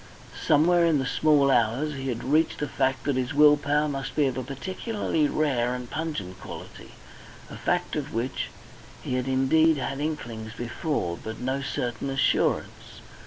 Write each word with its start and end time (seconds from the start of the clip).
Somewhere 0.47 0.83
in 0.83 0.97
the 0.97 1.05
small 1.05 1.51
hours 1.51 1.93
he 1.93 2.07
had 2.07 2.23
reached 2.23 2.57
the 2.57 2.67
fact 2.67 3.03
that 3.03 3.17
his 3.17 3.35
will 3.35 3.55
power 3.55 3.87
must 3.87 4.15
be 4.15 4.25
of 4.25 4.35
a 4.35 4.41
particularly 4.43 5.27
rare 5.27 5.75
and 5.75 5.87
pungent 5.91 6.39
quality, 6.39 6.93
a 7.51 7.55
fact 7.55 7.95
of 7.95 8.11
which 8.11 8.47
he 9.03 9.13
had 9.13 9.27
indeed 9.27 9.77
had 9.77 9.99
inklings 9.99 10.53
before, 10.57 11.19
but 11.23 11.37
no 11.37 11.61
certain 11.61 12.09
assurance. 12.09 13.01